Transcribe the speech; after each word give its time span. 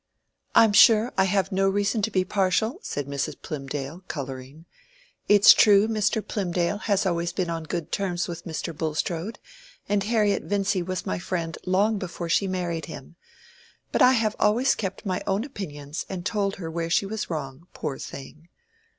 "I 0.55 0.63
am 0.63 0.73
sure 0.73 1.13
I 1.15 1.25
have 1.25 1.51
no 1.51 1.69
reason 1.69 2.01
to 2.01 2.09
be 2.09 2.25
partial," 2.25 2.79
said 2.81 3.05
Mrs. 3.05 3.39
Plymdale, 3.39 4.01
coloring. 4.07 4.65
"It's 5.29 5.53
true 5.53 5.87
Mr. 5.87 6.23
Plymdale 6.27 6.79
has 6.85 7.05
always 7.05 7.31
been 7.31 7.51
on 7.51 7.65
good 7.65 7.91
terms 7.91 8.27
with 8.27 8.43
Mr. 8.45 8.75
Bulstrode, 8.75 9.37
and 9.87 10.03
Harriet 10.03 10.41
Vincy 10.41 10.81
was 10.81 11.05
my 11.05 11.19
friend 11.19 11.55
long 11.67 11.99
before 11.99 12.29
she 12.29 12.47
married 12.47 12.85
him. 12.87 13.15
But 13.91 14.01
I 14.01 14.13
have 14.13 14.35
always 14.39 14.73
kept 14.73 15.05
my 15.05 15.21
own 15.27 15.43
opinions 15.43 16.07
and 16.09 16.25
told 16.25 16.55
her 16.55 16.71
where 16.71 16.89
she 16.89 17.05
was 17.05 17.29
wrong, 17.29 17.67
poor 17.71 17.99
thing. 17.99 18.49